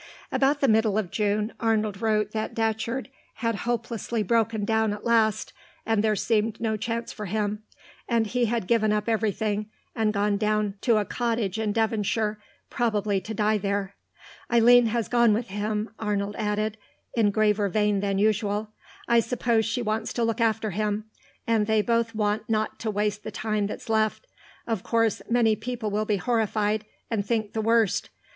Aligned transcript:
About 0.31 0.61
the 0.61 0.67
middle 0.67 0.97
of 0.97 1.11
June 1.11 1.53
Arnold 1.59 2.01
wrote 2.01 2.31
that 2.31 2.55
Datcherd 2.55 3.11
had 3.35 3.53
hopelessly 3.69 4.23
broken 4.23 4.65
down 4.65 4.93
at 4.93 5.05
last, 5.05 5.53
and 5.85 6.03
there 6.03 6.15
seemed 6.15 6.59
no 6.59 6.75
chance 6.75 7.13
for 7.13 7.27
him, 7.27 7.61
and 8.09 8.25
he 8.25 8.45
had 8.45 8.65
given 8.65 8.91
up 8.91 9.07
everything 9.07 9.69
and 9.95 10.11
gone 10.11 10.37
down 10.37 10.73
to 10.81 10.97
a 10.97 11.05
cottage 11.05 11.59
in 11.59 11.71
Devonshire, 11.71 12.41
probably 12.71 13.21
to 13.21 13.35
die 13.35 13.59
there. 13.59 13.93
"Eileen 14.51 14.87
has 14.87 15.07
gone 15.07 15.35
with 15.35 15.49
him," 15.49 15.91
Arnold 15.99 16.35
added, 16.35 16.79
in 17.13 17.29
graver 17.29 17.69
vein 17.69 17.99
than 17.99 18.17
usual. 18.17 18.71
"I 19.07 19.19
suppose 19.19 19.65
she 19.67 19.83
wants 19.83 20.13
to 20.13 20.23
look 20.23 20.41
after 20.41 20.71
him, 20.71 21.05
and 21.45 21.67
they 21.67 21.83
both 21.83 22.15
want 22.15 22.49
not 22.49 22.79
to 22.79 22.89
waste 22.89 23.23
the 23.23 23.29
time 23.29 23.67
that's 23.67 23.87
left.... 23.87 24.25
Of 24.65 24.81
course, 24.81 25.21
many 25.29 25.55
people 25.55 25.91
will 25.91 26.05
be 26.05 26.17
horrified, 26.17 26.85
and 27.11 27.23
think 27.23 27.53
the 27.53 27.61
worst. 27.61 28.09